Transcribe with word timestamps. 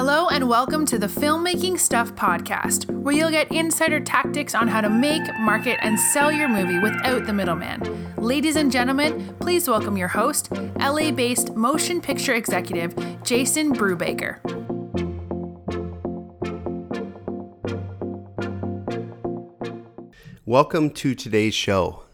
Hello, 0.00 0.28
and 0.28 0.48
welcome 0.48 0.86
to 0.86 0.96
the 0.96 1.08
Filmmaking 1.08 1.76
Stuff 1.76 2.14
podcast, 2.14 2.88
where 2.88 3.12
you'll 3.12 3.32
get 3.32 3.50
insider 3.50 3.98
tactics 3.98 4.54
on 4.54 4.68
how 4.68 4.80
to 4.80 4.88
make, 4.88 5.22
market, 5.40 5.76
and 5.82 5.98
sell 5.98 6.30
your 6.30 6.48
movie 6.48 6.78
without 6.78 7.26
the 7.26 7.32
middleman. 7.32 8.14
Ladies 8.14 8.54
and 8.54 8.70
gentlemen, 8.70 9.34
please 9.40 9.68
welcome 9.68 9.96
your 9.96 10.06
host, 10.06 10.52
LA 10.78 11.10
based 11.10 11.56
motion 11.56 12.00
picture 12.00 12.34
executive, 12.34 12.94
Jason 13.24 13.74
Brubaker. 13.74 14.38
Welcome 20.46 20.90
to 20.90 21.16
today's 21.16 21.54
show. 21.54 22.07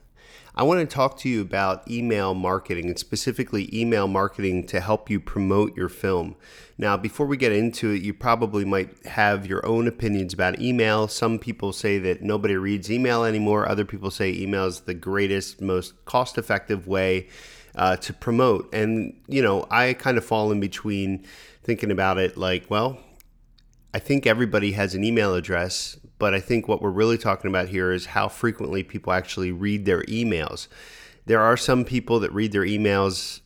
I 0.57 0.63
want 0.63 0.89
to 0.89 0.95
talk 0.95 1.19
to 1.19 1.29
you 1.29 1.41
about 1.41 1.91
email 1.91 2.33
marketing 2.33 2.87
and 2.87 2.97
specifically 2.97 3.69
email 3.73 4.07
marketing 4.07 4.67
to 4.69 4.81
help 4.81 5.11
you 5.11 5.19
promote 5.19 5.77
your 5.77 5.89
film. 5.89 6.37
Now, 6.79 6.97
before 6.97 7.27
we 7.27 7.37
get 7.37 7.51
into 7.51 7.91
it, 7.91 8.03
you 8.03 8.15
probably 8.15 8.65
might 8.65 9.05
have 9.07 9.47
your 9.47 9.67
own 9.67 9.89
opinions 9.89 10.33
about 10.33 10.61
email. 10.61 11.09
Some 11.09 11.41
people 11.41 11.73
say 11.73 11.99
that 11.99 12.23
nobody 12.23 12.55
reads 12.55 12.89
email 12.89 13.25
anymore, 13.25 13.69
other 13.69 13.85
people 13.85 14.13
say 14.13 14.33
email 14.33 14.67
is 14.67 14.81
the 14.81 14.95
greatest, 14.95 15.61
most 15.61 16.05
cost 16.05 16.39
effective 16.39 16.87
way 16.87 17.29
uh, 17.75 17.97
to 17.97 18.13
promote. 18.13 18.73
And, 18.73 19.21
you 19.27 19.43
know, 19.43 19.67
I 19.73 19.95
kind 19.95 20.17
of 20.17 20.25
fall 20.25 20.53
in 20.53 20.61
between 20.61 21.27
thinking 21.65 21.91
about 21.91 22.19
it 22.19 22.37
like, 22.37 22.71
well, 22.71 23.01
I 23.93 23.99
think 23.99 24.25
everybody 24.25 24.73
has 24.73 24.95
an 24.95 25.03
email 25.03 25.35
address 25.35 25.99
but 26.25 26.33
I 26.33 26.41
think 26.41 26.69
what 26.69 26.81
we're 26.81 26.89
really 26.89 27.19
talking 27.19 27.51
about 27.51 27.69
here 27.69 27.93
is 27.93 28.07
how 28.07 28.29
frequently 28.29 28.83
people 28.83 29.13
actually 29.13 29.53
read 29.53 29.85
their 29.85 30.05
emails. 30.05 30.69
There 31.27 31.43
are 31.43 31.55
some 31.55 31.85
people 31.85 32.19
that 32.21 32.33
read 32.33 32.51
their 32.51 32.65
emails 32.65 33.43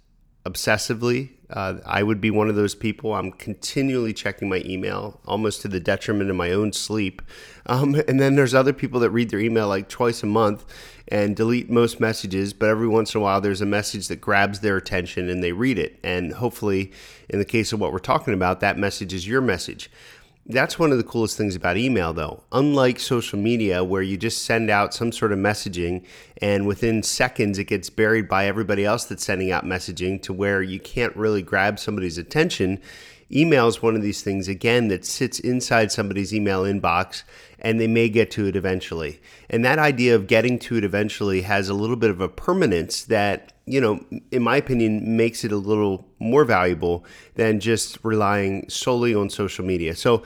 obsessively. 0.46 1.30
Uh, 1.50 1.78
I 1.84 2.04
would 2.04 2.20
be 2.20 2.30
one 2.30 2.48
of 2.48 2.54
those 2.54 2.76
people. 2.76 3.16
I'm 3.16 3.32
continually 3.32 4.12
checking 4.12 4.48
my 4.48 4.62
email, 4.64 5.20
almost 5.26 5.60
to 5.62 5.68
the 5.68 5.80
detriment 5.80 6.30
of 6.30 6.36
my 6.36 6.52
own 6.52 6.72
sleep. 6.72 7.20
Um, 7.70 7.96
and 8.08 8.18
then 8.18 8.34
there's 8.34 8.54
other 8.54 8.72
people 8.72 8.98
that 9.00 9.10
read 9.10 9.28
their 9.28 9.40
email 9.40 9.68
like 9.68 9.90
twice 9.90 10.22
a 10.22 10.26
month 10.26 10.64
and 11.08 11.36
delete 11.36 11.68
most 11.68 12.00
messages, 12.00 12.54
but 12.54 12.70
every 12.70 12.88
once 12.88 13.14
in 13.14 13.20
a 13.20 13.22
while 13.22 13.42
there's 13.42 13.60
a 13.60 13.66
message 13.66 14.08
that 14.08 14.22
grabs 14.22 14.60
their 14.60 14.78
attention 14.78 15.28
and 15.28 15.44
they 15.44 15.52
read 15.52 15.78
it. 15.78 15.98
And 16.02 16.32
hopefully, 16.32 16.92
in 17.28 17.38
the 17.38 17.44
case 17.44 17.74
of 17.74 17.78
what 17.78 17.92
we're 17.92 17.98
talking 17.98 18.32
about, 18.32 18.60
that 18.60 18.78
message 18.78 19.12
is 19.12 19.28
your 19.28 19.42
message. 19.42 19.90
That's 20.50 20.78
one 20.78 20.92
of 20.92 20.98
the 20.98 21.04
coolest 21.04 21.36
things 21.36 21.54
about 21.54 21.76
email, 21.76 22.14
though. 22.14 22.42
Unlike 22.52 23.00
social 23.00 23.38
media, 23.38 23.84
where 23.84 24.00
you 24.00 24.16
just 24.16 24.46
send 24.46 24.70
out 24.70 24.94
some 24.94 25.12
sort 25.12 25.30
of 25.30 25.38
messaging 25.38 26.06
and 26.38 26.66
within 26.66 27.02
seconds 27.02 27.58
it 27.58 27.64
gets 27.64 27.90
buried 27.90 28.30
by 28.30 28.46
everybody 28.46 28.82
else 28.82 29.04
that's 29.04 29.22
sending 29.22 29.52
out 29.52 29.66
messaging 29.66 30.22
to 30.22 30.32
where 30.32 30.62
you 30.62 30.80
can't 30.80 31.14
really 31.14 31.42
grab 31.42 31.78
somebody's 31.78 32.16
attention, 32.16 32.80
email 33.32 33.68
is 33.68 33.82
one 33.82 33.96
of 33.96 34.02
these 34.02 34.22
things, 34.22 34.48
again, 34.48 34.88
that 34.88 35.04
sits 35.04 35.38
inside 35.40 35.92
somebody's 35.92 36.34
email 36.34 36.62
inbox 36.62 37.22
and 37.58 37.80
they 37.80 37.86
may 37.86 38.08
get 38.08 38.30
to 38.32 38.46
it 38.46 38.56
eventually. 38.56 39.20
And 39.50 39.64
that 39.64 39.78
idea 39.78 40.14
of 40.14 40.26
getting 40.26 40.58
to 40.60 40.76
it 40.76 40.84
eventually 40.84 41.42
has 41.42 41.68
a 41.68 41.74
little 41.74 41.96
bit 41.96 42.10
of 42.10 42.20
a 42.20 42.28
permanence 42.28 43.04
that, 43.04 43.52
you 43.66 43.80
know, 43.80 44.04
in 44.30 44.42
my 44.42 44.56
opinion, 44.56 45.16
makes 45.16 45.44
it 45.44 45.52
a 45.52 45.56
little 45.56 46.06
more 46.18 46.44
valuable 46.44 47.04
than 47.34 47.60
just 47.60 47.98
relying 48.02 48.68
solely 48.68 49.14
on 49.14 49.28
social 49.28 49.64
media. 49.64 49.94
So 49.94 50.22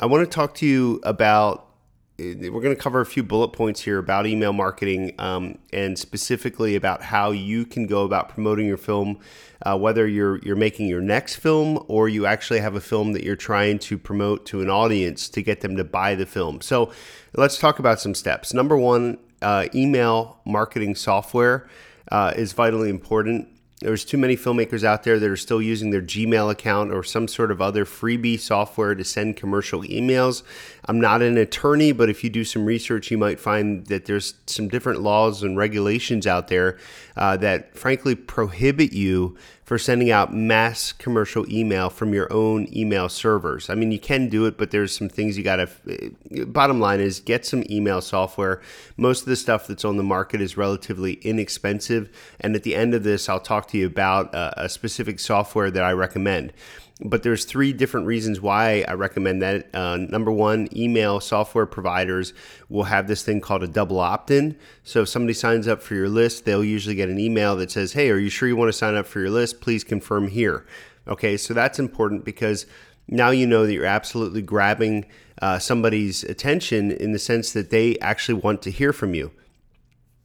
I 0.00 0.06
want 0.06 0.28
to 0.28 0.34
talk 0.34 0.54
to 0.56 0.66
you 0.66 1.00
about 1.04 1.68
we're 2.16 2.60
going 2.60 2.74
to 2.74 2.80
cover 2.80 3.00
a 3.00 3.06
few 3.06 3.24
bullet 3.24 3.48
points 3.48 3.80
here 3.80 3.98
about 3.98 4.26
email 4.26 4.52
marketing 4.52 5.14
um, 5.18 5.58
and 5.72 5.98
specifically 5.98 6.76
about 6.76 7.02
how 7.02 7.32
you 7.32 7.66
can 7.66 7.86
go 7.86 8.04
about 8.04 8.28
promoting 8.28 8.66
your 8.66 8.76
film, 8.76 9.18
uh, 9.62 9.76
whether 9.76 10.06
you're 10.06 10.38
you're 10.38 10.54
making 10.54 10.86
your 10.86 11.00
next 11.00 11.36
film 11.36 11.84
or 11.88 12.08
you 12.08 12.24
actually 12.24 12.60
have 12.60 12.76
a 12.76 12.80
film 12.80 13.14
that 13.14 13.24
you're 13.24 13.34
trying 13.34 13.80
to 13.80 13.98
promote 13.98 14.46
to 14.46 14.60
an 14.60 14.70
audience 14.70 15.28
to 15.28 15.42
get 15.42 15.60
them 15.60 15.76
to 15.76 15.82
buy 15.82 16.14
the 16.14 16.26
film. 16.26 16.60
So 16.60 16.92
let's 17.34 17.58
talk 17.58 17.80
about 17.80 17.98
some 17.98 18.14
steps. 18.14 18.54
Number 18.54 18.76
one, 18.76 19.18
uh, 19.42 19.66
email 19.74 20.38
marketing 20.44 20.94
software 20.94 21.68
uh, 22.12 22.32
is 22.36 22.52
vitally 22.52 22.90
important. 22.90 23.48
There's 23.80 24.04
too 24.04 24.16
many 24.16 24.36
filmmakers 24.36 24.84
out 24.84 25.02
there 25.02 25.18
that 25.18 25.28
are 25.28 25.36
still 25.36 25.60
using 25.60 25.90
their 25.90 26.00
Gmail 26.00 26.50
account 26.50 26.92
or 26.92 27.02
some 27.02 27.26
sort 27.26 27.50
of 27.50 27.60
other 27.60 27.84
freebie 27.84 28.38
software 28.38 28.94
to 28.94 29.04
send 29.04 29.36
commercial 29.36 29.82
emails. 29.82 30.42
I'm 30.86 31.00
not 31.00 31.22
an 31.22 31.36
attorney, 31.36 31.92
but 31.92 32.08
if 32.08 32.22
you 32.22 32.30
do 32.30 32.44
some 32.44 32.64
research, 32.64 33.10
you 33.10 33.18
might 33.18 33.40
find 33.40 33.84
that 33.86 34.04
there's 34.06 34.34
some 34.46 34.68
different 34.68 35.00
laws 35.00 35.42
and 35.42 35.56
regulations 35.56 36.26
out 36.26 36.48
there 36.48 36.78
uh, 37.16 37.36
that 37.38 37.76
frankly 37.76 38.14
prohibit 38.14 38.92
you 38.92 39.36
for 39.64 39.78
sending 39.78 40.10
out 40.10 40.34
mass 40.34 40.92
commercial 40.92 41.50
email 41.50 41.88
from 41.88 42.12
your 42.12 42.30
own 42.32 42.68
email 42.74 43.08
servers. 43.08 43.70
I 43.70 43.74
mean, 43.74 43.90
you 43.90 43.98
can 43.98 44.28
do 44.28 44.44
it, 44.44 44.58
but 44.58 44.70
there's 44.70 44.94
some 44.94 45.08
things 45.08 45.38
you 45.38 45.44
got 45.44 45.56
to. 45.56 46.46
Bottom 46.46 46.80
line 46.80 47.00
is 47.00 47.20
get 47.20 47.46
some 47.46 47.64
email 47.70 48.00
software. 48.02 48.60
Most 48.96 49.20
of 49.20 49.26
the 49.26 49.36
stuff 49.36 49.66
that's 49.66 49.84
on 49.84 49.96
the 49.96 50.02
market 50.02 50.40
is 50.40 50.56
relatively 50.56 51.14
inexpensive. 51.14 52.10
And 52.40 52.54
at 52.54 52.62
the 52.62 52.74
end 52.74 52.94
of 52.94 53.04
this, 53.04 53.28
I'll 53.28 53.40
talk 53.40 53.68
to 53.68 53.78
you 53.78 53.86
about 53.86 54.34
a, 54.34 54.64
a 54.64 54.68
specific 54.68 55.18
software 55.18 55.70
that 55.70 55.82
I 55.82 55.92
recommend 55.92 56.52
but 57.00 57.22
there's 57.24 57.44
three 57.44 57.72
different 57.72 58.06
reasons 58.06 58.40
why 58.40 58.84
I 58.86 58.92
recommend 58.92 59.42
that. 59.42 59.74
Uh, 59.74 59.96
number 59.96 60.30
one, 60.30 60.68
email 60.76 61.18
software 61.20 61.66
providers 61.66 62.32
will 62.68 62.84
have 62.84 63.08
this 63.08 63.22
thing 63.22 63.40
called 63.40 63.64
a 63.64 63.68
double 63.68 63.98
opt-in. 63.98 64.56
So 64.84 65.02
if 65.02 65.08
somebody 65.08 65.34
signs 65.34 65.66
up 65.66 65.82
for 65.82 65.94
your 65.94 66.08
list, 66.08 66.44
they'll 66.44 66.64
usually 66.64 66.94
get 66.94 67.08
an 67.08 67.18
email 67.18 67.56
that 67.56 67.70
says, 67.70 67.94
"Hey, 67.94 68.10
are 68.10 68.18
you 68.18 68.30
sure 68.30 68.48
you 68.48 68.56
want 68.56 68.68
to 68.68 68.72
sign 68.72 68.94
up 68.94 69.06
for 69.06 69.20
your 69.20 69.30
list? 69.30 69.60
Please 69.60 69.82
confirm 69.82 70.28
here." 70.28 70.64
Okay, 71.08 71.36
so 71.36 71.52
that's 71.52 71.78
important 71.78 72.24
because 72.24 72.64
now 73.08 73.30
you 73.30 73.46
know 73.46 73.66
that 73.66 73.72
you're 73.72 73.84
absolutely 73.84 74.42
grabbing 74.42 75.04
uh, 75.42 75.58
somebody's 75.58 76.22
attention 76.24 76.90
in 76.92 77.12
the 77.12 77.18
sense 77.18 77.52
that 77.52 77.70
they 77.70 77.98
actually 77.98 78.40
want 78.40 78.62
to 78.62 78.70
hear 78.70 78.92
from 78.92 79.14
you. 79.14 79.32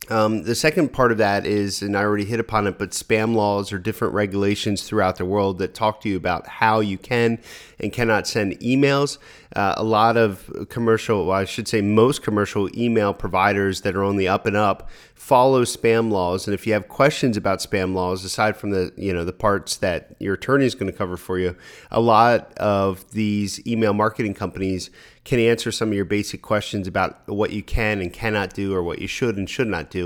Um, 0.10 0.44
the 0.44 0.56
second 0.56 0.92
part 0.92 1.12
of 1.12 1.20
that 1.20 1.46
is, 1.46 1.82
and 1.84 1.96
I 1.96 2.02
already 2.02 2.26
hit 2.26 2.40
upon 2.40 2.66
it, 2.66 2.80
but 2.80 2.92
spam 2.92 3.36
laws 3.36 3.72
or 3.72 3.78
different 3.78 4.14
regulations 4.16 4.84
throughout 4.84 5.18
the 5.18 5.26
world 5.26 5.60
that 5.60 5.76
talk 5.76 6.02
to 6.02 6.10
you 6.10 6.18
about 6.18 6.48
how 6.48 6.80
you 6.80 6.98
can 6.98 7.40
and 7.80 7.94
cannot 7.94 8.28
send 8.28 8.60
emails. 8.60 9.20
Uh, 9.56 9.76
a 9.78 9.84
lot 9.84 10.18
of 10.18 10.68
commercial, 10.70 11.28
well, 11.28 11.38
I 11.38 11.46
should 11.46 11.68
say 11.68 11.82
most 11.82 12.24
commercial 12.24 12.70
email 12.78 13.14
providers 13.14 13.82
that 13.82 13.96
are 13.96 14.04
on 14.04 14.18
the 14.18 14.28
up 14.28 14.46
and 14.46 14.58
up 14.58 14.90
follow 15.20 15.64
spam 15.64 16.12
laws. 16.12 16.48
And 16.48 16.54
if 16.54 16.66
you 16.66 16.74
have 16.74 16.88
questions 16.88 17.36
about 17.36 17.60
spam 17.60 17.94
laws, 17.94 18.24
aside 18.24 18.56
from 18.56 18.72
the 18.72 18.94
you 18.96 19.14
know 19.14 19.26
the 19.26 19.34
parts 19.34 19.76
that 19.78 20.16
your 20.20 20.36
attorney 20.36 20.66
is 20.66 20.76
going 20.76 20.92
to 20.92 20.98
cover 20.98 21.18
for 21.18 21.38
you, 21.38 21.56
a 21.92 22.00
lot 22.00 22.58
of 22.58 23.12
these 23.12 23.66
email 23.68 23.94
marketing 23.94 24.34
companies 24.34 24.90
can 25.26 25.40
answer 25.40 25.72
some 25.72 25.90
of 25.90 25.94
your 25.94 26.06
basic 26.06 26.42
questions 26.42 26.88
about 26.88 27.28
what 27.28 27.52
you 27.52 27.62
can 27.62 28.02
and 28.02 28.14
cannot 28.14 28.54
do 28.54 28.74
or 28.74 28.82
what 28.82 29.00
you 29.00 29.08
should 29.08 29.38
and 29.38 29.50
should 29.50 29.68
not 29.68 29.92
do. 29.92 29.99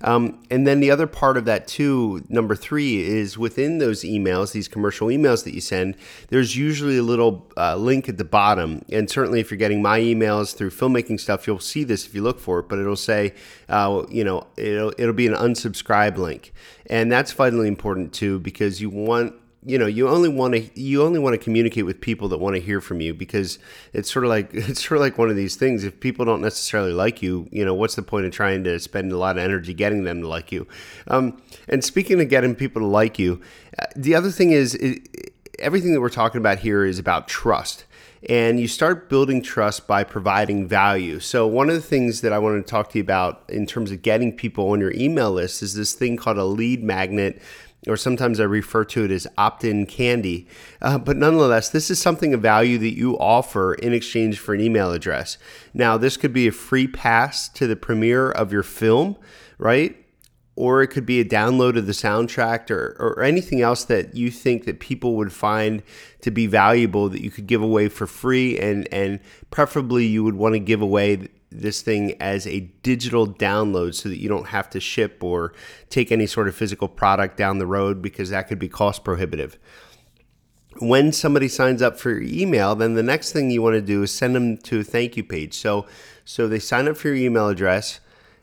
Um, 0.00 0.38
and 0.48 0.64
then 0.66 0.78
the 0.80 0.90
other 0.92 1.08
part 1.08 1.36
of 1.36 1.44
that, 1.46 1.66
too, 1.66 2.24
number 2.28 2.54
three, 2.54 3.02
is 3.02 3.36
within 3.36 3.78
those 3.78 4.02
emails, 4.02 4.52
these 4.52 4.68
commercial 4.68 5.08
emails 5.08 5.42
that 5.44 5.54
you 5.54 5.60
send, 5.60 5.96
there's 6.28 6.56
usually 6.56 6.98
a 6.98 7.02
little 7.02 7.50
uh, 7.56 7.74
link 7.76 8.08
at 8.08 8.16
the 8.16 8.24
bottom. 8.24 8.84
And 8.90 9.10
certainly, 9.10 9.40
if 9.40 9.50
you're 9.50 9.58
getting 9.58 9.82
my 9.82 9.98
emails 9.98 10.54
through 10.54 10.70
filmmaking 10.70 11.18
stuff, 11.18 11.46
you'll 11.46 11.58
see 11.58 11.84
this 11.84 12.06
if 12.06 12.14
you 12.14 12.22
look 12.22 12.38
for 12.38 12.60
it, 12.60 12.68
but 12.68 12.78
it'll 12.78 12.94
say, 12.94 13.34
uh, 13.68 14.04
you 14.08 14.22
know, 14.22 14.46
it'll, 14.56 14.92
it'll 14.98 15.14
be 15.14 15.26
an 15.26 15.34
unsubscribe 15.34 16.16
link. 16.16 16.52
And 16.86 17.10
that's 17.10 17.32
vitally 17.32 17.68
important, 17.68 18.12
too, 18.12 18.38
because 18.38 18.80
you 18.80 18.90
want 18.90 19.34
you 19.64 19.76
know 19.76 19.86
you 19.86 20.08
only 20.08 20.28
want 20.28 20.54
to 20.54 20.80
you 20.80 21.02
only 21.02 21.18
want 21.18 21.34
to 21.34 21.38
communicate 21.38 21.84
with 21.84 22.00
people 22.00 22.28
that 22.28 22.38
want 22.38 22.54
to 22.54 22.60
hear 22.60 22.80
from 22.80 23.00
you 23.00 23.12
because 23.12 23.58
it's 23.92 24.10
sort 24.10 24.24
of 24.24 24.28
like 24.28 24.50
it's 24.52 24.86
sort 24.86 24.98
of 24.98 25.02
like 25.02 25.18
one 25.18 25.30
of 25.30 25.36
these 25.36 25.56
things 25.56 25.84
if 25.84 25.98
people 26.00 26.24
don't 26.24 26.40
necessarily 26.40 26.92
like 26.92 27.22
you 27.22 27.48
you 27.50 27.64
know 27.64 27.74
what's 27.74 27.96
the 27.96 28.02
point 28.02 28.24
of 28.24 28.32
trying 28.32 28.62
to 28.64 28.78
spend 28.78 29.10
a 29.10 29.18
lot 29.18 29.36
of 29.36 29.42
energy 29.42 29.74
getting 29.74 30.04
them 30.04 30.20
to 30.20 30.28
like 30.28 30.52
you 30.52 30.66
um, 31.08 31.40
and 31.68 31.84
speaking 31.84 32.20
of 32.20 32.28
getting 32.28 32.54
people 32.54 32.80
to 32.80 32.86
like 32.86 33.18
you 33.18 33.40
uh, 33.78 33.86
the 33.96 34.14
other 34.14 34.30
thing 34.30 34.52
is 34.52 34.74
it, 34.76 35.32
everything 35.58 35.92
that 35.92 36.00
we're 36.00 36.08
talking 36.08 36.38
about 36.38 36.60
here 36.60 36.84
is 36.84 36.98
about 36.98 37.26
trust 37.26 37.84
and 38.28 38.58
you 38.58 38.66
start 38.66 39.08
building 39.08 39.42
trust 39.42 39.86
by 39.86 40.02
providing 40.02 40.66
value. 40.66 41.20
So, 41.20 41.46
one 41.46 41.68
of 41.68 41.76
the 41.76 41.82
things 41.82 42.20
that 42.22 42.32
I 42.32 42.38
want 42.38 42.64
to 42.64 42.68
talk 42.68 42.90
to 42.90 42.98
you 42.98 43.02
about 43.02 43.44
in 43.48 43.66
terms 43.66 43.92
of 43.92 44.02
getting 44.02 44.34
people 44.34 44.70
on 44.70 44.80
your 44.80 44.92
email 44.92 45.30
list 45.30 45.62
is 45.62 45.74
this 45.74 45.92
thing 45.92 46.16
called 46.16 46.38
a 46.38 46.44
lead 46.44 46.82
magnet 46.82 47.40
or 47.86 47.96
sometimes 47.96 48.40
I 48.40 48.44
refer 48.44 48.84
to 48.86 49.04
it 49.04 49.10
as 49.10 49.26
opt 49.36 49.62
in 49.62 49.86
candy. 49.86 50.48
Uh, 50.82 50.98
but 50.98 51.16
nonetheless, 51.16 51.68
this 51.68 51.90
is 51.90 52.00
something 52.00 52.34
of 52.34 52.40
value 52.40 52.78
that 52.78 52.96
you 52.96 53.16
offer 53.18 53.74
in 53.74 53.92
exchange 53.92 54.38
for 54.38 54.54
an 54.54 54.60
email 54.60 54.92
address. 54.92 55.38
Now, 55.72 55.96
this 55.96 56.16
could 56.16 56.32
be 56.32 56.48
a 56.48 56.52
free 56.52 56.88
pass 56.88 57.48
to 57.50 57.66
the 57.66 57.76
premiere 57.76 58.30
of 58.30 58.52
your 58.52 58.64
film, 58.64 59.16
right? 59.58 59.96
Or 60.56 60.82
it 60.82 60.88
could 60.88 61.06
be 61.06 61.20
a 61.20 61.24
download 61.24 61.78
of 61.78 61.86
the 61.86 61.92
soundtrack 61.92 62.68
or, 62.72 62.96
or 62.98 63.22
anything 63.22 63.60
else 63.60 63.84
that 63.84 64.16
you 64.16 64.32
think 64.32 64.64
that 64.64 64.80
people 64.80 65.14
would 65.14 65.32
find 65.32 65.84
to 66.22 66.32
be 66.32 66.48
valuable 66.48 67.08
that 67.10 67.22
you 67.22 67.30
could 67.30 67.46
give 67.46 67.62
away 67.62 67.88
for 67.88 68.08
free 68.08 68.58
and, 68.58 68.92
and 68.92 69.20
preferably 69.52 70.04
you 70.04 70.24
would 70.24 70.34
want 70.34 70.54
to 70.54 70.58
give 70.58 70.82
away 70.82 71.28
this 71.50 71.80
thing 71.82 72.14
as 72.20 72.46
a 72.46 72.60
digital 72.82 73.26
download 73.26 73.94
so 73.94 74.08
that 74.08 74.20
you 74.20 74.28
don't 74.28 74.48
have 74.48 74.68
to 74.70 74.80
ship 74.80 75.22
or 75.24 75.52
take 75.88 76.12
any 76.12 76.26
sort 76.26 76.48
of 76.48 76.54
physical 76.54 76.88
product 76.88 77.36
down 77.36 77.58
the 77.58 77.66
road 77.66 78.02
because 78.02 78.30
that 78.30 78.48
could 78.48 78.58
be 78.58 78.68
cost 78.68 79.04
prohibitive. 79.04 79.58
when 80.80 81.12
somebody 81.12 81.48
signs 81.48 81.82
up 81.82 81.98
for 81.98 82.10
your 82.10 82.22
email, 82.22 82.74
then 82.74 82.94
the 82.94 83.02
next 83.02 83.32
thing 83.32 83.50
you 83.50 83.62
want 83.62 83.74
to 83.74 83.80
do 83.80 84.02
is 84.02 84.12
send 84.12 84.34
them 84.34 84.56
to 84.58 84.80
a 84.80 84.84
thank 84.84 85.16
you 85.16 85.24
page. 85.24 85.54
So, 85.54 85.86
so 86.24 86.46
they 86.46 86.58
sign 86.58 86.88
up 86.88 86.96
for 86.96 87.08
your 87.08 87.16
email 87.16 87.48
address, 87.48 88.00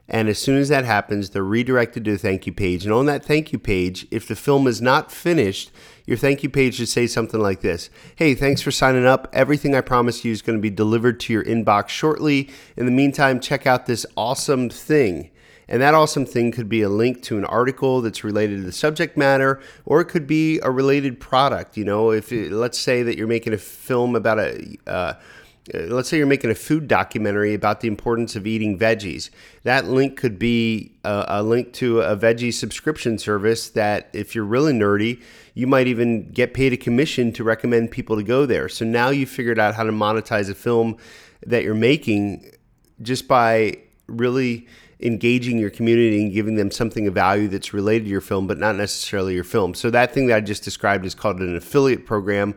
and 0.07 0.27
as 0.27 0.37
soon 0.37 0.57
as 0.57 0.69
that 0.69 0.85
happens, 0.85 1.29
they're 1.29 1.43
redirected 1.43 2.05
to 2.05 2.13
a 2.13 2.17
thank 2.17 2.45
you 2.45 2.53
page. 2.53 2.83
And 2.85 2.93
on 2.93 3.05
that 3.05 3.23
thank 3.25 3.51
you 3.51 3.59
page, 3.59 4.07
if 4.11 4.27
the 4.27 4.35
film 4.35 4.67
is 4.67 4.81
not 4.81 5.11
finished, 5.11 5.71
your 6.05 6.17
thank 6.17 6.43
you 6.43 6.49
page 6.49 6.75
should 6.75 6.89
say 6.89 7.07
something 7.07 7.39
like 7.39 7.61
this 7.61 7.89
Hey, 8.15 8.35
thanks 8.35 8.61
for 8.61 8.71
signing 8.71 9.05
up. 9.05 9.27
Everything 9.33 9.75
I 9.75 9.81
promised 9.81 10.25
you 10.25 10.31
is 10.31 10.41
going 10.41 10.57
to 10.57 10.61
be 10.61 10.69
delivered 10.69 11.19
to 11.21 11.33
your 11.33 11.43
inbox 11.43 11.89
shortly. 11.89 12.49
In 12.77 12.85
the 12.85 12.91
meantime, 12.91 13.39
check 13.39 13.65
out 13.65 13.85
this 13.85 14.05
awesome 14.15 14.69
thing. 14.69 15.31
And 15.67 15.81
that 15.81 15.95
awesome 15.95 16.25
thing 16.25 16.51
could 16.51 16.69
be 16.69 16.83
a 16.83 16.89
link 16.89 17.23
to 17.23 17.37
an 17.37 17.45
article 17.45 18.01
that's 18.01 18.23
related 18.23 18.57
to 18.57 18.63
the 18.63 18.71
subject 18.71 19.17
matter, 19.17 19.59
or 19.83 19.99
it 19.99 20.05
could 20.05 20.27
be 20.27 20.59
a 20.59 20.69
related 20.69 21.19
product. 21.19 21.75
You 21.75 21.85
know, 21.85 22.11
if 22.11 22.31
it, 22.31 22.51
let's 22.51 22.77
say 22.77 23.01
that 23.01 23.17
you're 23.17 23.27
making 23.27 23.53
a 23.53 23.57
film 23.57 24.15
about 24.15 24.39
a, 24.39 24.77
uh, 24.85 25.13
Uh, 25.73 25.79
let's 25.87 26.09
say 26.09 26.17
you're 26.17 26.27
making 26.27 26.51
a 26.51 26.55
food 26.55 26.87
documentary 26.87 27.53
about 27.53 27.81
the 27.81 27.87
importance 27.87 28.35
of 28.35 28.45
eating 28.45 28.77
veggies. 28.77 29.31
That 29.63 29.85
link 29.85 30.15
could 30.15 30.37
be 30.37 30.95
a, 31.03 31.25
a 31.27 31.43
link 31.43 31.73
to 31.73 32.01
a 32.01 32.15
veggie 32.15 32.53
subscription 32.53 33.17
service 33.17 33.69
that, 33.69 34.09
if 34.13 34.35
you're 34.35 34.45
really 34.45 34.73
nerdy, 34.73 35.21
you 35.55 35.65
might 35.65 35.87
even 35.87 36.29
get 36.31 36.53
paid 36.53 36.73
a 36.73 36.77
commission 36.77 37.31
to 37.33 37.43
recommend 37.43 37.89
people 37.89 38.15
to 38.15 38.23
go 38.23 38.45
there. 38.45 38.69
So 38.69 38.85
now 38.85 39.09
you 39.09 39.25
figured 39.25 39.57
out 39.57 39.73
how 39.73 39.83
to 39.83 39.91
monetize 39.91 40.49
a 40.49 40.55
film 40.55 40.97
that 41.47 41.63
you're 41.63 41.73
making 41.73 42.51
just 43.01 43.27
by 43.27 43.77
really 44.07 44.67
engaging 44.99 45.57
your 45.57 45.69
community 45.69 46.21
and 46.21 46.31
giving 46.31 46.55
them 46.55 46.71
something 46.71 47.07
of 47.07 47.13
value 47.13 47.47
that's 47.47 47.73
related 47.73 48.05
to 48.05 48.09
your 48.09 48.21
film, 48.21 48.47
but 48.47 48.57
not 48.57 48.75
necessarily 48.75 49.33
your 49.33 49.43
film. 49.43 49.73
So 49.73 49.89
that 49.89 50.13
thing 50.13 50.27
that 50.27 50.37
I 50.37 50.41
just 50.41 50.63
described 50.63 51.05
is 51.05 51.15
called 51.15 51.39
an 51.39 51.55
affiliate 51.55 52.05
program. 52.05 52.55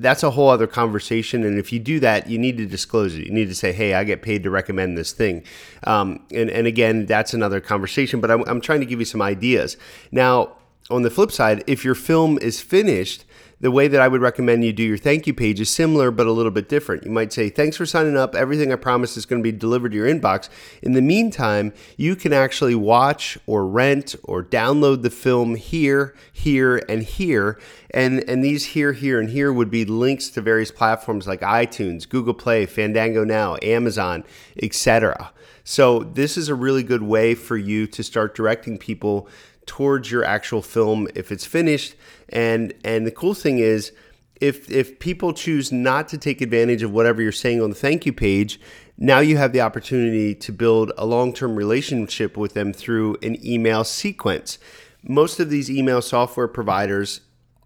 That's 0.00 0.22
a 0.22 0.30
whole 0.30 0.48
other 0.48 0.66
conversation. 0.66 1.44
And 1.44 1.58
if 1.58 1.72
you 1.72 1.78
do 1.78 2.00
that, 2.00 2.28
you 2.28 2.38
need 2.38 2.56
to 2.58 2.66
disclose 2.66 3.14
it. 3.14 3.26
You 3.26 3.32
need 3.32 3.48
to 3.48 3.54
say, 3.54 3.72
hey, 3.72 3.94
I 3.94 4.04
get 4.04 4.22
paid 4.22 4.42
to 4.44 4.50
recommend 4.50 4.96
this 4.96 5.12
thing. 5.12 5.44
Um, 5.84 6.24
and, 6.32 6.50
and 6.50 6.66
again, 6.66 7.06
that's 7.06 7.34
another 7.34 7.60
conversation, 7.60 8.20
but 8.20 8.30
I'm, 8.30 8.42
I'm 8.48 8.60
trying 8.60 8.80
to 8.80 8.86
give 8.86 8.98
you 8.98 9.04
some 9.04 9.22
ideas. 9.22 9.76
Now, 10.10 10.56
on 10.90 11.02
the 11.02 11.10
flip 11.10 11.30
side, 11.30 11.64
if 11.66 11.84
your 11.84 11.94
film 11.94 12.38
is 12.38 12.60
finished, 12.60 13.24
the 13.60 13.70
way 13.70 13.88
that 13.88 14.00
I 14.00 14.08
would 14.08 14.20
recommend 14.20 14.64
you 14.64 14.72
do 14.72 14.82
your 14.82 14.96
thank 14.96 15.26
you 15.26 15.34
page 15.34 15.60
is 15.60 15.68
similar 15.68 16.10
but 16.10 16.26
a 16.26 16.32
little 16.32 16.52
bit 16.52 16.68
different. 16.68 17.04
You 17.04 17.10
might 17.10 17.32
say, 17.32 17.48
Thanks 17.48 17.76
for 17.76 17.86
signing 17.86 18.16
up. 18.16 18.34
Everything 18.34 18.72
I 18.72 18.76
promised 18.76 19.16
is 19.16 19.26
going 19.26 19.42
to 19.42 19.52
be 19.52 19.56
delivered 19.56 19.90
to 19.90 19.96
your 19.96 20.06
inbox. 20.06 20.48
In 20.82 20.92
the 20.92 21.02
meantime, 21.02 21.72
you 21.96 22.14
can 22.14 22.32
actually 22.32 22.74
watch 22.74 23.36
or 23.46 23.66
rent 23.66 24.14
or 24.22 24.44
download 24.44 25.02
the 25.02 25.10
film 25.10 25.56
here, 25.56 26.14
here, 26.32 26.82
and 26.88 27.02
here. 27.02 27.58
And, 27.90 28.28
and 28.28 28.44
these 28.44 28.66
here, 28.66 28.92
here, 28.92 29.18
and 29.18 29.30
here 29.30 29.52
would 29.52 29.70
be 29.70 29.84
links 29.84 30.28
to 30.30 30.40
various 30.40 30.70
platforms 30.70 31.26
like 31.26 31.40
iTunes, 31.40 32.08
Google 32.08 32.34
Play, 32.34 32.66
Fandango 32.66 33.24
Now, 33.24 33.56
Amazon, 33.62 34.24
etc. 34.62 35.32
So, 35.64 36.00
this 36.00 36.36
is 36.36 36.48
a 36.48 36.54
really 36.54 36.82
good 36.82 37.02
way 37.02 37.34
for 37.34 37.56
you 37.56 37.86
to 37.88 38.02
start 38.02 38.34
directing 38.34 38.78
people 38.78 39.28
towards 39.68 40.10
your 40.10 40.24
actual 40.24 40.62
film 40.62 41.06
if 41.14 41.30
it's 41.30 41.46
finished. 41.46 41.94
And 42.30 42.74
and 42.82 43.06
the 43.06 43.12
cool 43.12 43.34
thing 43.34 43.60
is 43.60 43.92
if 44.40 44.68
if 44.68 44.98
people 44.98 45.32
choose 45.32 45.70
not 45.70 46.08
to 46.08 46.18
take 46.18 46.40
advantage 46.40 46.82
of 46.82 46.90
whatever 46.90 47.22
you're 47.22 47.30
saying 47.30 47.62
on 47.62 47.70
the 47.70 47.76
thank 47.76 48.04
you 48.04 48.12
page, 48.12 48.60
now 48.96 49.20
you 49.20 49.36
have 49.36 49.52
the 49.52 49.60
opportunity 49.60 50.34
to 50.34 50.52
build 50.52 50.90
a 50.98 51.06
long-term 51.06 51.54
relationship 51.54 52.36
with 52.36 52.54
them 52.54 52.72
through 52.72 53.16
an 53.22 53.44
email 53.46 53.84
sequence. 53.84 54.58
Most 55.04 55.38
of 55.38 55.50
these 55.50 55.70
email 55.70 56.02
software 56.02 56.48
providers 56.48 57.20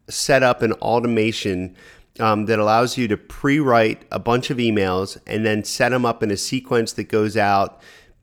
set 0.09 0.43
up 0.43 0.61
an 0.61 0.73
automation 0.75 1.75
um, 2.21 2.45
that 2.47 2.59
allows 2.59 2.99
you 2.99 3.09
to 3.09 3.17
pre-write 3.17 4.03
a 4.11 4.19
bunch 4.19 4.51
of 4.51 4.59
emails 4.59 5.17
and 5.27 5.47
then 5.47 5.65
set 5.65 5.89
them 5.89 6.05
up 6.05 6.23
in 6.23 6.31
a 6.31 6.37
sequence 6.37 6.93
that 6.93 7.05
goes 7.05 7.37
out 7.37 7.81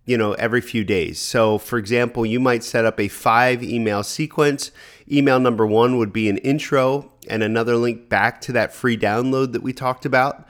you 0.09 0.17
know, 0.17 0.33
every 0.33 0.59
few 0.59 0.83
days. 0.83 1.19
So, 1.19 1.59
for 1.59 1.77
example, 1.77 2.25
you 2.25 2.39
might 2.39 2.63
set 2.63 2.83
up 2.83 2.99
a 2.99 3.07
five 3.09 3.61
email 3.61 4.01
sequence. 4.01 4.71
Email 5.11 5.39
number 5.39 5.67
one 5.67 5.99
would 5.99 6.11
be 6.11 6.27
an 6.29 6.37
intro 6.37 7.11
and 7.29 7.43
another 7.43 7.75
link 7.75 8.09
back 8.09 8.41
to 8.41 8.51
that 8.53 8.73
free 8.73 8.97
download 8.97 9.51
that 9.51 9.61
we 9.61 9.71
talked 9.71 10.07
about. 10.07 10.47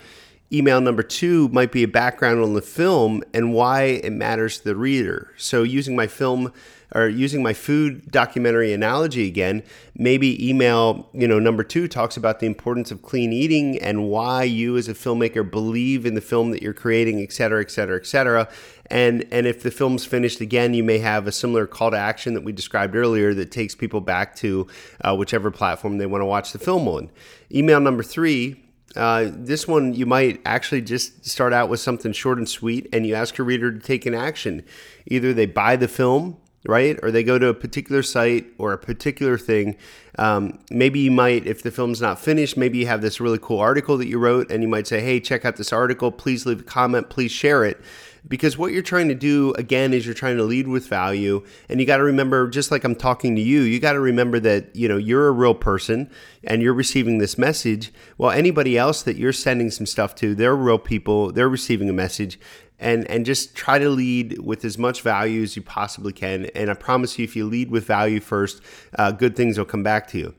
Email 0.50 0.80
number 0.80 1.04
two 1.04 1.50
might 1.50 1.74
be 1.74 1.84
a 1.84 1.90
background 1.90 2.42
on 2.42 2.54
the 2.54 2.62
film 2.62 3.22
and 3.34 3.54
why 3.54 3.82
it 3.84 4.14
matters 4.14 4.60
to 4.60 4.64
the 4.64 4.78
reader. 4.78 5.34
So, 5.36 5.64
using 5.64 5.94
my 5.94 6.08
film 6.08 6.54
or 6.94 7.07
using 7.07 7.44
my 7.44 7.53
food 7.53 8.12
documentary 8.12 8.74
analogy 8.74 9.27
again, 9.27 9.63
maybe 9.95 10.47
email, 10.47 11.09
you 11.13 11.27
know, 11.27 11.39
number 11.39 11.63
two 11.63 11.88
talks 11.88 12.18
about 12.18 12.39
the 12.39 12.45
importance 12.45 12.91
of 12.91 13.01
clean 13.01 13.31
eating 13.31 13.77
and 13.80 14.09
why 14.09 14.44
you 14.44 14.77
as 14.77 14.88
a 14.88 14.94
filmmaker 14.94 15.50
believe 15.50 16.06
in 16.06 16.15
the 16.15 16.21
film 16.21 16.51
that 16.51 16.62
you're 16.62 16.74
creating, 16.74 17.21
et 17.21 17.31
cetera, 17.31 17.62
et 17.62 17.69
cetera, 17.69 17.97
et 17.97 18.06
cetera. 18.06 18.47
And, 18.88 19.25
and 19.31 19.45
if 19.45 19.62
the 19.62 19.71
film's 19.71 20.06
finished 20.06 20.41
again, 20.41 20.74
you 20.74 20.83
may 20.83 20.97
have 20.97 21.27
a 21.27 21.31
similar 21.31 21.68
call 21.68 21.91
to 21.91 21.97
action 21.97 22.33
that 22.33 22.44
we 22.44 22.51
described 22.51 22.95
earlier 22.95 23.33
that 23.36 23.51
takes 23.51 23.75
people 23.75 24.01
back 24.01 24.36
to 24.38 24.68
uh, 25.01 25.15
whichever 25.15 25.51
platform 25.51 26.00
they 26.00 26.07
want 26.07 26.21
to 26.21 26.25
watch 26.25 26.53
the 26.53 26.59
film 26.59 26.88
on. 26.88 27.12
Email 27.51 27.80
number 27.80 28.03
three 28.03 28.63
uh, 28.95 29.30
this 29.31 29.68
one, 29.68 29.94
you 29.94 30.06
might 30.06 30.41
actually 30.45 30.81
just 30.81 31.25
start 31.25 31.53
out 31.53 31.69
with 31.69 31.80
something 31.80 32.12
short 32.12 32.38
and 32.38 32.50
sweet, 32.50 32.88
and 32.91 33.06
you 33.06 33.13
ask 33.13 33.38
your 33.38 33.45
reader 33.45 33.71
to 33.71 33.80
take 33.80 34.06
an 34.06 34.15
action. 34.15 34.63
Either 35.06 35.33
they 35.33 35.45
buy 35.45 35.75
the 35.75 35.88
film, 35.88 36.38
right? 36.68 37.00
Or 37.02 37.12
they 37.12 37.24
go 37.24 37.40
to 37.40 37.48
a 37.48 37.54
particular 37.54 38.04
site 38.04 38.48
or 38.58 38.74
a 38.74 38.78
particular 38.78 39.38
thing. 39.38 39.78
Um, 40.18 40.60
maybe 40.70 41.00
you 41.00 41.12
might, 41.12 41.48
if 41.48 41.64
the 41.64 41.72
film's 41.72 42.02
not 42.02 42.20
finished, 42.20 42.58
maybe 42.58 42.80
you 42.80 42.88
have 42.88 43.02
this 43.02 43.22
really 43.22 43.40
cool 43.42 43.60
article 43.60 43.98
that 43.98 44.08
you 44.08 44.20
wrote 44.20 44.52
and 44.52 44.62
you 44.62 44.68
might 44.68 44.88
say, 44.88 45.00
hey, 45.00 45.20
check 45.20 45.46
out 45.46 45.56
this 45.56 45.72
article. 45.72 46.12
Please 46.12 46.46
leave 46.46 46.62
a 46.62 46.64
comment. 46.64 47.10
Please 47.10 47.32
share 47.32 47.64
it. 47.64 47.80
Because 48.28 48.58
what 48.58 48.74
you're 48.74 48.84
trying 48.84 49.08
to 49.08 49.16
do, 49.16 49.54
again, 49.54 49.94
is 49.94 50.06
you're 50.06 50.14
trying 50.14 50.36
to 50.36 50.44
lead 50.44 50.68
with 50.68 50.88
value. 50.88 51.46
And 51.70 51.80
you 51.80 51.86
got 51.86 51.98
to 51.98 52.04
remember, 52.04 52.50
just 52.50 52.70
like 52.70 52.84
I'm 52.84 52.96
talking 52.96 53.34
to 53.38 53.42
you, 53.42 53.62
you 53.62 53.80
got 53.80 53.94
to 53.94 54.02
remember 54.02 54.42
that, 54.42 54.76
you 54.76 54.90
know, 54.90 54.98
you're 54.98 55.30
a 55.30 55.32
real 55.32 55.56
person 55.56 56.12
and 56.44 56.62
you're 56.62 56.74
receiving 56.74 57.20
this 57.20 57.38
message. 57.38 57.94
Well, 58.18 58.32
anybody 58.32 58.78
else 58.78 59.04
that 59.04 59.16
you're 59.16 59.32
sending 59.32 59.72
some 59.72 59.86
stuff 59.86 60.16
to, 60.16 60.36
they're 60.36 60.56
real 60.56 60.80
people. 60.80 61.32
They're 61.32 61.48
receiving 61.48 61.90
a 61.90 61.94
message 61.94 62.38
and 62.80 63.10
and 63.10 63.26
just 63.26 63.56
try 63.56 63.78
to 63.78 63.90
lead 63.90 64.40
with 64.40 64.64
as 64.66 64.78
much 64.78 65.02
value 65.02 65.44
as 65.44 65.56
you 65.56 65.62
possibly 65.62 66.14
can. 66.14 66.46
And 66.56 66.70
I 66.70 66.74
promise 66.74 67.20
you, 67.20 67.24
if 67.24 67.36
you 67.36 67.46
lead 67.46 67.72
with 67.72 67.86
value 67.86 68.20
first, 68.20 68.62
uh, 68.98 69.12
good 69.12 69.36
things 69.36 69.58
will 69.58 69.66
come 69.66 69.84
back 69.84 70.08
to 70.10 70.18
you. 70.18 70.36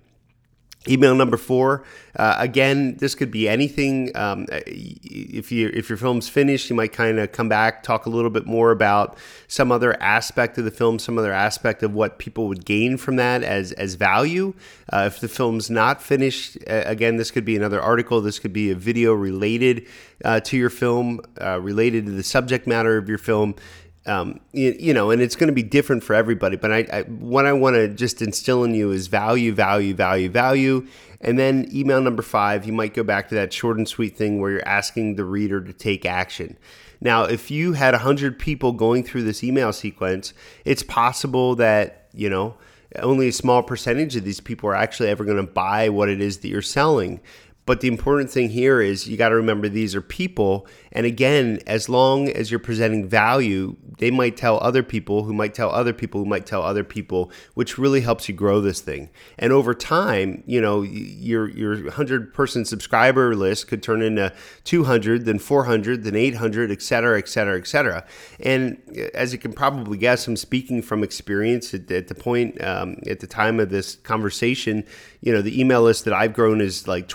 Email 0.88 1.14
number 1.14 1.36
four. 1.36 1.84
Uh, 2.16 2.36
again, 2.38 2.96
this 2.96 3.14
could 3.14 3.30
be 3.30 3.46
anything. 3.46 4.16
Um, 4.16 4.46
if 4.50 5.52
you 5.52 5.70
if 5.74 5.90
your 5.90 5.98
film's 5.98 6.26
finished, 6.26 6.70
you 6.70 6.76
might 6.76 6.92
kind 6.92 7.18
of 7.18 7.32
come 7.32 7.50
back, 7.50 7.82
talk 7.82 8.06
a 8.06 8.10
little 8.10 8.30
bit 8.30 8.46
more 8.46 8.70
about 8.70 9.18
some 9.46 9.70
other 9.70 10.02
aspect 10.02 10.56
of 10.56 10.64
the 10.64 10.70
film, 10.70 10.98
some 10.98 11.18
other 11.18 11.34
aspect 11.34 11.82
of 11.82 11.92
what 11.92 12.18
people 12.18 12.48
would 12.48 12.64
gain 12.64 12.96
from 12.96 13.16
that 13.16 13.42
as 13.42 13.72
as 13.72 13.94
value. 13.94 14.54
Uh, 14.90 15.04
if 15.06 15.20
the 15.20 15.28
film's 15.28 15.68
not 15.68 16.02
finished, 16.02 16.56
uh, 16.66 16.82
again, 16.86 17.16
this 17.16 17.30
could 17.30 17.44
be 17.44 17.56
another 17.56 17.80
article. 17.80 18.22
This 18.22 18.38
could 18.38 18.54
be 18.54 18.70
a 18.70 18.74
video 18.74 19.12
related 19.12 19.86
uh, 20.24 20.40
to 20.40 20.56
your 20.56 20.70
film, 20.70 21.20
uh, 21.38 21.60
related 21.60 22.06
to 22.06 22.12
the 22.12 22.22
subject 22.22 22.66
matter 22.66 22.96
of 22.96 23.06
your 23.06 23.18
film 23.18 23.54
um, 24.06 24.40
you, 24.52 24.74
you, 24.78 24.94
know, 24.94 25.10
and 25.10 25.20
it's 25.20 25.36
going 25.36 25.48
to 25.48 25.54
be 25.54 25.62
different 25.62 26.02
for 26.02 26.14
everybody. 26.14 26.56
But 26.56 26.72
I, 26.72 26.86
I 26.92 27.02
what 27.02 27.46
I 27.46 27.52
want 27.52 27.76
to 27.76 27.88
just 27.88 28.22
instill 28.22 28.64
in 28.64 28.74
you 28.74 28.92
is 28.92 29.08
value, 29.08 29.52
value, 29.52 29.94
value, 29.94 30.28
value. 30.28 30.86
And 31.20 31.38
then 31.38 31.68
email 31.72 32.00
number 32.00 32.22
five, 32.22 32.64
you 32.64 32.72
might 32.72 32.94
go 32.94 33.02
back 33.02 33.28
to 33.28 33.34
that 33.34 33.52
short 33.52 33.76
and 33.76 33.86
sweet 33.86 34.16
thing 34.16 34.40
where 34.40 34.50
you're 34.50 34.68
asking 34.68 35.16
the 35.16 35.24
reader 35.24 35.60
to 35.60 35.72
take 35.72 36.06
action. 36.06 36.56
Now, 37.00 37.24
if 37.24 37.50
you 37.50 37.74
had 37.74 37.94
100 37.94 38.38
people 38.38 38.72
going 38.72 39.04
through 39.04 39.24
this 39.24 39.44
email 39.44 39.72
sequence, 39.72 40.34
it's 40.64 40.82
possible 40.82 41.54
that, 41.56 42.08
you 42.12 42.28
know, 42.28 42.56
only 42.96 43.28
a 43.28 43.32
small 43.32 43.62
percentage 43.62 44.16
of 44.16 44.24
these 44.24 44.40
people 44.40 44.68
are 44.68 44.74
actually 44.74 45.08
ever 45.08 45.24
going 45.24 45.36
to 45.36 45.52
buy 45.52 45.88
what 45.88 46.08
it 46.08 46.20
is 46.20 46.38
that 46.38 46.48
you're 46.48 46.62
selling. 46.62 47.20
But 47.66 47.80
the 47.80 47.88
important 47.88 48.30
thing 48.30 48.50
here 48.50 48.80
is 48.80 49.08
you 49.08 49.16
got 49.16 49.28
to 49.28 49.36
remember 49.36 49.68
these 49.68 49.94
are 49.94 50.00
people. 50.00 50.66
And 50.92 51.06
again, 51.06 51.60
as 51.66 51.88
long 51.88 52.28
as 52.28 52.50
you're 52.50 52.58
presenting 52.58 53.06
value, 53.06 53.76
they 53.98 54.10
might 54.10 54.36
tell 54.36 54.58
other 54.60 54.82
people 54.82 55.24
who 55.24 55.32
might 55.32 55.54
tell 55.54 55.70
other 55.70 55.92
people 55.92 56.20
who 56.20 56.26
might 56.26 56.46
tell 56.46 56.62
other 56.62 56.82
people, 56.82 57.30
which 57.54 57.78
really 57.78 58.00
helps 58.00 58.28
you 58.28 58.34
grow 58.34 58.60
this 58.60 58.80
thing. 58.80 59.10
And 59.38 59.52
over 59.52 59.74
time, 59.74 60.42
you 60.46 60.60
know, 60.60 60.82
your 60.82 61.48
your 61.48 61.74
100 61.84 62.32
person 62.32 62.64
subscriber 62.64 63.36
list 63.36 63.68
could 63.68 63.82
turn 63.82 64.02
into 64.02 64.32
200, 64.64 65.24
then 65.24 65.38
400, 65.38 66.02
then 66.02 66.16
800, 66.16 66.70
et 66.70 66.82
cetera, 66.82 67.18
et 67.18 67.28
cetera, 67.28 67.58
et 67.58 67.66
cetera. 67.66 68.04
And 68.40 68.80
as 69.14 69.32
you 69.32 69.38
can 69.38 69.52
probably 69.52 69.98
guess, 69.98 70.26
I'm 70.26 70.36
speaking 70.36 70.82
from 70.82 71.04
experience 71.04 71.74
at, 71.74 71.90
at 71.90 72.08
the 72.08 72.14
point, 72.14 72.62
um, 72.64 72.96
at 73.06 73.20
the 73.20 73.26
time 73.26 73.60
of 73.60 73.70
this 73.70 73.96
conversation, 73.96 74.84
you 75.20 75.32
know, 75.32 75.42
the 75.42 75.60
email 75.60 75.82
list 75.82 76.06
that 76.06 76.14
I've 76.14 76.32
grown 76.32 76.60
is 76.60 76.88
like 76.88 77.06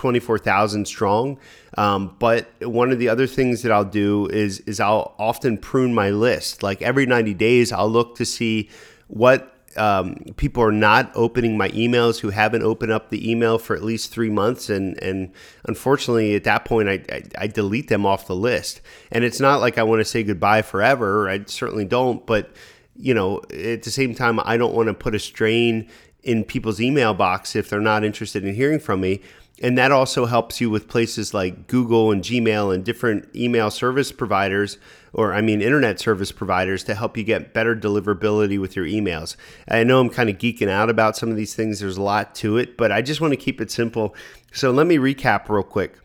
24,000 0.46 0.86
strong. 0.86 1.38
Um, 1.76 2.16
but 2.18 2.48
one 2.62 2.92
of 2.92 2.98
the 2.98 3.08
other 3.08 3.26
things 3.26 3.62
that 3.62 3.72
I'll 3.72 3.84
do 3.84 4.26
is 4.28 4.60
is 4.60 4.80
I'll 4.80 5.14
often 5.18 5.58
prune 5.58 5.92
my 5.92 6.10
list. 6.10 6.62
Like 6.62 6.82
every 6.82 7.06
90 7.06 7.34
days, 7.34 7.72
I'll 7.72 7.90
look 7.90 8.16
to 8.16 8.24
see 8.24 8.70
what 9.08 9.52
um, 9.76 10.14
people 10.36 10.62
are 10.62 10.72
not 10.72 11.10
opening 11.14 11.58
my 11.58 11.68
emails 11.70 12.20
who 12.20 12.30
haven't 12.30 12.62
opened 12.62 12.92
up 12.92 13.10
the 13.10 13.30
email 13.30 13.58
for 13.58 13.76
at 13.76 13.82
least 13.82 14.10
three 14.10 14.30
months, 14.30 14.70
and 14.70 15.02
and 15.02 15.32
unfortunately, 15.64 16.34
at 16.34 16.44
that 16.44 16.64
point, 16.64 16.88
I, 16.88 17.02
I, 17.12 17.22
I 17.38 17.46
delete 17.46 17.88
them 17.88 18.06
off 18.06 18.26
the 18.26 18.36
list. 18.36 18.80
And 19.12 19.24
it's 19.24 19.40
not 19.40 19.60
like 19.60 19.76
I 19.76 19.82
want 19.82 20.00
to 20.00 20.04
say 20.04 20.22
goodbye 20.22 20.62
forever. 20.62 21.28
I 21.28 21.44
certainly 21.46 21.84
don't, 21.84 22.24
but 22.24 22.50
you 22.98 23.12
know, 23.12 23.42
at 23.50 23.82
the 23.82 23.90
same 23.90 24.14
time, 24.14 24.40
I 24.44 24.56
don't 24.56 24.74
want 24.74 24.86
to 24.86 24.94
put 24.94 25.14
a 25.14 25.18
strain 25.18 25.90
in 26.26 26.42
people's 26.42 26.80
email 26.80 27.14
box 27.14 27.54
if 27.54 27.70
they're 27.70 27.80
not 27.80 28.02
interested 28.02 28.44
in 28.44 28.54
hearing 28.54 28.80
from 28.80 29.00
me. 29.00 29.20
And 29.62 29.78
that 29.78 29.90
also 29.90 30.26
helps 30.26 30.60
you 30.60 30.68
with 30.68 30.86
places 30.86 31.32
like 31.32 31.66
Google 31.66 32.12
and 32.12 32.22
Gmail 32.22 32.74
and 32.74 32.84
different 32.84 33.34
email 33.34 33.70
service 33.70 34.12
providers, 34.12 34.76
or 35.14 35.32
I 35.32 35.40
mean, 35.40 35.62
internet 35.62 35.98
service 35.98 36.30
providers 36.30 36.84
to 36.84 36.94
help 36.94 37.16
you 37.16 37.24
get 37.24 37.54
better 37.54 37.74
deliverability 37.74 38.60
with 38.60 38.76
your 38.76 38.84
emails. 38.84 39.34
I 39.66 39.82
know 39.82 39.98
I'm 39.98 40.10
kind 40.10 40.28
of 40.28 40.36
geeking 40.36 40.68
out 40.68 40.90
about 40.90 41.16
some 41.16 41.30
of 41.30 41.36
these 41.36 41.54
things, 41.54 41.80
there's 41.80 41.96
a 41.96 42.02
lot 42.02 42.34
to 42.36 42.58
it, 42.58 42.76
but 42.76 42.92
I 42.92 43.00
just 43.00 43.22
want 43.22 43.32
to 43.32 43.38
keep 43.38 43.62
it 43.62 43.70
simple. 43.70 44.14
So 44.52 44.70
let 44.70 44.86
me 44.86 44.98
recap 44.98 45.48
real 45.48 45.62
quick. 45.62 45.98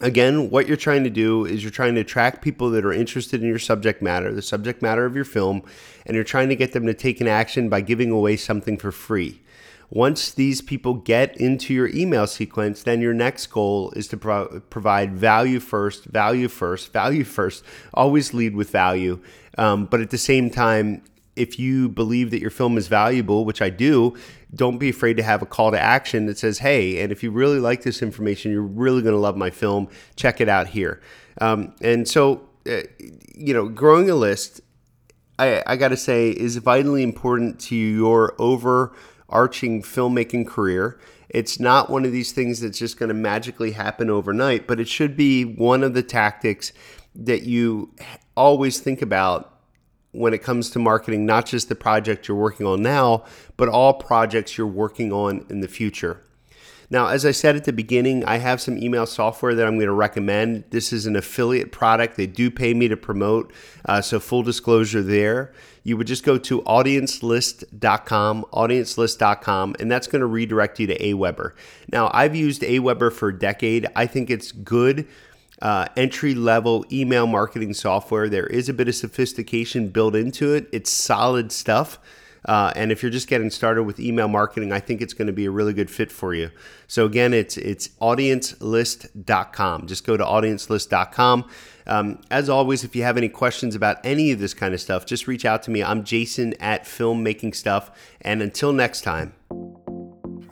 Again, 0.00 0.50
what 0.50 0.66
you're 0.68 0.76
trying 0.76 1.04
to 1.04 1.10
do 1.10 1.44
is 1.44 1.62
you're 1.62 1.72
trying 1.72 1.94
to 1.96 2.00
attract 2.00 2.42
people 2.42 2.70
that 2.70 2.84
are 2.84 2.92
interested 2.92 3.40
in 3.40 3.48
your 3.48 3.58
subject 3.58 4.00
matter, 4.00 4.32
the 4.32 4.42
subject 4.42 4.80
matter 4.80 5.04
of 5.04 5.14
your 5.14 5.24
film, 5.24 5.62
and 6.06 6.14
you're 6.14 6.24
trying 6.24 6.48
to 6.48 6.56
get 6.56 6.72
them 6.72 6.86
to 6.86 6.94
take 6.94 7.20
an 7.20 7.26
action 7.26 7.68
by 7.68 7.80
giving 7.80 8.10
away 8.10 8.36
something 8.36 8.76
for 8.76 8.92
free. 8.92 9.42
Once 9.90 10.32
these 10.32 10.60
people 10.60 10.94
get 10.94 11.34
into 11.38 11.72
your 11.72 11.88
email 11.88 12.26
sequence, 12.26 12.82
then 12.82 13.00
your 13.00 13.14
next 13.14 13.46
goal 13.46 13.90
is 13.92 14.06
to 14.08 14.16
pro- 14.16 14.60
provide 14.68 15.14
value 15.14 15.58
first, 15.58 16.04
value 16.04 16.48
first, 16.48 16.92
value 16.92 17.24
first. 17.24 17.64
Always 17.94 18.34
lead 18.34 18.54
with 18.54 18.70
value. 18.70 19.18
Um, 19.56 19.86
but 19.86 20.00
at 20.00 20.10
the 20.10 20.18
same 20.18 20.50
time, 20.50 21.02
if 21.36 21.58
you 21.58 21.88
believe 21.88 22.30
that 22.32 22.40
your 22.40 22.50
film 22.50 22.76
is 22.76 22.88
valuable, 22.88 23.44
which 23.44 23.62
I 23.62 23.70
do, 23.70 24.14
don't 24.54 24.78
be 24.78 24.88
afraid 24.88 25.16
to 25.18 25.22
have 25.22 25.40
a 25.40 25.46
call 25.46 25.70
to 25.70 25.80
action 25.80 26.26
that 26.26 26.36
says, 26.36 26.58
hey, 26.58 27.00
and 27.00 27.12
if 27.12 27.22
you 27.22 27.30
really 27.30 27.60
like 27.60 27.82
this 27.82 28.02
information, 28.02 28.50
you're 28.50 28.62
really 28.62 29.02
going 29.02 29.14
to 29.14 29.20
love 29.20 29.36
my 29.36 29.50
film, 29.50 29.88
check 30.16 30.40
it 30.40 30.48
out 30.48 30.68
here. 30.68 31.00
Um, 31.40 31.74
and 31.80 32.06
so, 32.06 32.48
uh, 32.68 32.80
you 33.34 33.54
know, 33.54 33.68
growing 33.68 34.10
a 34.10 34.14
list, 34.14 34.60
I, 35.38 35.62
I 35.66 35.76
got 35.76 35.88
to 35.88 35.96
say, 35.96 36.30
is 36.30 36.56
vitally 36.56 37.02
important 37.02 37.60
to 37.60 37.76
your 37.76 38.34
overarching 39.28 39.82
filmmaking 39.82 40.46
career. 40.46 40.98
It's 41.28 41.60
not 41.60 41.90
one 41.90 42.04
of 42.04 42.12
these 42.12 42.32
things 42.32 42.60
that's 42.60 42.78
just 42.78 42.98
going 42.98 43.08
to 43.08 43.14
magically 43.14 43.72
happen 43.72 44.08
overnight, 44.08 44.66
but 44.66 44.80
it 44.80 44.88
should 44.88 45.16
be 45.16 45.44
one 45.44 45.82
of 45.82 45.94
the 45.94 46.02
tactics 46.02 46.72
that 47.14 47.42
you 47.42 47.94
always 48.36 48.80
think 48.80 49.02
about 49.02 49.54
when 50.12 50.32
it 50.32 50.42
comes 50.42 50.70
to 50.70 50.78
marketing, 50.78 51.26
not 51.26 51.44
just 51.44 51.68
the 51.68 51.74
project 51.74 52.28
you're 52.28 52.36
working 52.36 52.66
on 52.66 52.82
now, 52.82 53.24
but 53.58 53.68
all 53.68 53.92
projects 53.92 54.56
you're 54.56 54.66
working 54.66 55.12
on 55.12 55.44
in 55.50 55.60
the 55.60 55.68
future. 55.68 56.22
Now, 56.90 57.08
as 57.08 57.26
I 57.26 57.32
said 57.32 57.54
at 57.54 57.64
the 57.64 57.72
beginning, 57.72 58.24
I 58.24 58.38
have 58.38 58.60
some 58.60 58.78
email 58.78 59.04
software 59.06 59.54
that 59.54 59.66
I'm 59.66 59.74
going 59.74 59.86
to 59.86 59.92
recommend. 59.92 60.64
This 60.70 60.92
is 60.92 61.04
an 61.06 61.16
affiliate 61.16 61.70
product. 61.70 62.16
They 62.16 62.26
do 62.26 62.50
pay 62.50 62.72
me 62.72 62.88
to 62.88 62.96
promote, 62.96 63.52
uh, 63.84 64.00
so 64.00 64.18
full 64.18 64.42
disclosure 64.42 65.02
there. 65.02 65.52
You 65.82 65.96
would 65.96 66.06
just 66.06 66.24
go 66.24 66.38
to 66.38 66.62
audiencelist.com, 66.62 68.46
audiencelist.com, 68.52 69.76
and 69.78 69.90
that's 69.90 70.06
going 70.06 70.20
to 70.20 70.26
redirect 70.26 70.80
you 70.80 70.86
to 70.86 70.98
Aweber. 70.98 71.52
Now, 71.92 72.10
I've 72.12 72.34
used 72.34 72.62
Aweber 72.62 73.12
for 73.12 73.28
a 73.28 73.38
decade. 73.38 73.86
I 73.94 74.06
think 74.06 74.30
it's 74.30 74.52
good 74.52 75.06
uh, 75.60 75.86
entry 75.96 76.34
level 76.34 76.84
email 76.92 77.26
marketing 77.26 77.74
software. 77.74 78.28
There 78.28 78.46
is 78.46 78.68
a 78.68 78.74
bit 78.74 78.88
of 78.88 78.94
sophistication 78.94 79.88
built 79.88 80.14
into 80.14 80.54
it. 80.54 80.68
It's 80.72 80.90
solid 80.90 81.52
stuff. 81.52 81.98
Uh, 82.48 82.72
and 82.74 82.90
if 82.90 83.02
you're 83.02 83.10
just 83.10 83.28
getting 83.28 83.50
started 83.50 83.82
with 83.82 84.00
email 84.00 84.26
marketing, 84.26 84.72
I 84.72 84.80
think 84.80 85.02
it's 85.02 85.12
going 85.12 85.26
to 85.26 85.34
be 85.34 85.44
a 85.44 85.50
really 85.50 85.74
good 85.74 85.90
fit 85.90 86.10
for 86.10 86.32
you. 86.32 86.50
So 86.86 87.04
again, 87.04 87.34
it's 87.34 87.58
it's 87.58 87.88
audiencelist.com. 88.00 89.86
Just 89.86 90.06
go 90.06 90.16
to 90.16 90.24
audiencelist.com. 90.24 91.44
Um, 91.86 92.20
as 92.30 92.48
always, 92.48 92.84
if 92.84 92.96
you 92.96 93.02
have 93.02 93.18
any 93.18 93.28
questions 93.28 93.74
about 93.74 93.98
any 94.02 94.32
of 94.32 94.38
this 94.38 94.54
kind 94.54 94.72
of 94.72 94.80
stuff, 94.80 95.04
just 95.04 95.26
reach 95.26 95.44
out 95.44 95.62
to 95.64 95.70
me. 95.70 95.82
I'm 95.82 96.04
Jason 96.04 96.54
at 96.54 96.84
Filmmaking 96.84 97.54
Stuff. 97.54 97.90
And 98.22 98.40
until 98.40 98.72
next 98.72 99.02
time. 99.02 99.34